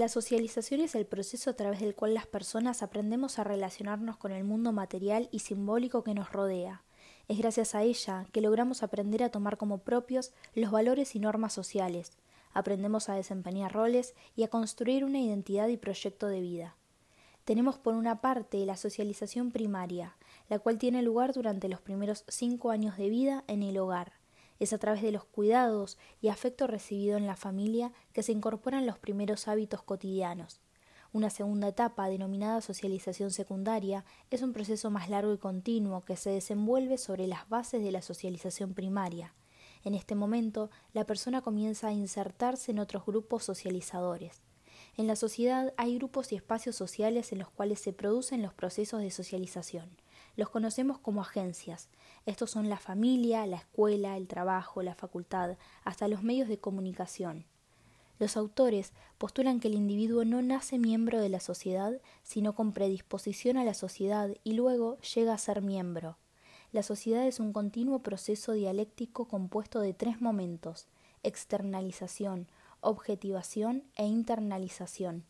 La 0.00 0.08
socialización 0.08 0.80
es 0.80 0.94
el 0.94 1.04
proceso 1.04 1.50
a 1.50 1.52
través 1.52 1.80
del 1.80 1.94
cual 1.94 2.14
las 2.14 2.26
personas 2.26 2.82
aprendemos 2.82 3.38
a 3.38 3.44
relacionarnos 3.44 4.16
con 4.16 4.32
el 4.32 4.44
mundo 4.44 4.72
material 4.72 5.28
y 5.30 5.40
simbólico 5.40 6.04
que 6.04 6.14
nos 6.14 6.32
rodea. 6.32 6.82
Es 7.28 7.36
gracias 7.36 7.74
a 7.74 7.82
ella 7.82 8.24
que 8.32 8.40
logramos 8.40 8.82
aprender 8.82 9.22
a 9.22 9.28
tomar 9.28 9.58
como 9.58 9.82
propios 9.82 10.32
los 10.54 10.70
valores 10.70 11.14
y 11.16 11.18
normas 11.18 11.52
sociales, 11.52 12.12
aprendemos 12.54 13.10
a 13.10 13.14
desempeñar 13.14 13.74
roles 13.74 14.14
y 14.34 14.44
a 14.44 14.48
construir 14.48 15.04
una 15.04 15.20
identidad 15.20 15.68
y 15.68 15.76
proyecto 15.76 16.28
de 16.28 16.40
vida. 16.40 16.76
Tenemos 17.44 17.76
por 17.76 17.92
una 17.92 18.22
parte 18.22 18.64
la 18.64 18.78
socialización 18.78 19.50
primaria, 19.50 20.16
la 20.48 20.60
cual 20.60 20.78
tiene 20.78 21.02
lugar 21.02 21.34
durante 21.34 21.68
los 21.68 21.82
primeros 21.82 22.24
cinco 22.26 22.70
años 22.70 22.96
de 22.96 23.10
vida 23.10 23.44
en 23.48 23.62
el 23.62 23.76
hogar. 23.76 24.19
Es 24.60 24.72
a 24.72 24.78
través 24.78 25.02
de 25.02 25.10
los 25.10 25.24
cuidados 25.24 25.98
y 26.20 26.28
afecto 26.28 26.66
recibido 26.66 27.16
en 27.16 27.26
la 27.26 27.34
familia 27.34 27.92
que 28.12 28.22
se 28.22 28.32
incorporan 28.32 28.86
los 28.86 28.98
primeros 28.98 29.48
hábitos 29.48 29.82
cotidianos. 29.82 30.60
Una 31.12 31.30
segunda 31.30 31.66
etapa, 31.66 32.08
denominada 32.08 32.60
socialización 32.60 33.32
secundaria, 33.32 34.04
es 34.30 34.42
un 34.42 34.52
proceso 34.52 34.90
más 34.90 35.10
largo 35.10 35.32
y 35.32 35.38
continuo 35.38 36.04
que 36.04 36.16
se 36.16 36.30
desenvuelve 36.30 36.98
sobre 36.98 37.26
las 37.26 37.48
bases 37.48 37.82
de 37.82 37.90
la 37.90 38.00
socialización 38.00 38.74
primaria. 38.74 39.34
En 39.82 39.94
este 39.94 40.14
momento, 40.14 40.70
la 40.92 41.06
persona 41.06 41.40
comienza 41.40 41.88
a 41.88 41.92
insertarse 41.92 42.70
en 42.70 42.78
otros 42.78 43.06
grupos 43.06 43.42
socializadores. 43.42 44.42
En 44.96 45.06
la 45.06 45.16
sociedad 45.16 45.72
hay 45.76 45.96
grupos 45.96 46.32
y 46.32 46.36
espacios 46.36 46.76
sociales 46.76 47.32
en 47.32 47.38
los 47.38 47.50
cuales 47.50 47.80
se 47.80 47.92
producen 47.92 48.42
los 48.42 48.54
procesos 48.54 49.00
de 49.00 49.10
socialización. 49.10 49.90
Los 50.40 50.48
conocemos 50.48 50.98
como 50.98 51.20
agencias. 51.20 51.90
Estos 52.24 52.50
son 52.50 52.70
la 52.70 52.78
familia, 52.78 53.46
la 53.46 53.58
escuela, 53.58 54.16
el 54.16 54.26
trabajo, 54.26 54.80
la 54.80 54.94
facultad, 54.94 55.58
hasta 55.84 56.08
los 56.08 56.22
medios 56.22 56.48
de 56.48 56.58
comunicación. 56.58 57.44
Los 58.18 58.38
autores 58.38 58.94
postulan 59.18 59.60
que 59.60 59.68
el 59.68 59.74
individuo 59.74 60.24
no 60.24 60.40
nace 60.40 60.78
miembro 60.78 61.20
de 61.20 61.28
la 61.28 61.40
sociedad, 61.40 62.00
sino 62.22 62.54
con 62.54 62.72
predisposición 62.72 63.58
a 63.58 63.64
la 63.64 63.74
sociedad 63.74 64.34
y 64.42 64.54
luego 64.54 64.96
llega 65.14 65.34
a 65.34 65.36
ser 65.36 65.60
miembro. 65.60 66.16
La 66.72 66.82
sociedad 66.82 67.26
es 67.26 67.38
un 67.38 67.52
continuo 67.52 67.98
proceso 67.98 68.52
dialéctico 68.52 69.28
compuesto 69.28 69.80
de 69.80 69.92
tres 69.92 70.22
momentos 70.22 70.88
externalización, 71.22 72.48
objetivación 72.80 73.84
e 73.94 74.06
internalización. 74.06 75.26